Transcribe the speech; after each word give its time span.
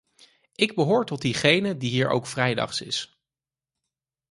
Ik 0.55 0.75
behoor 0.75 1.05
tot 1.05 1.21
diegenen 1.21 1.77
die 1.79 1.89
hier 1.89 2.09
ook 2.09 2.27
vrijdags 2.27 2.81
is. 2.81 3.19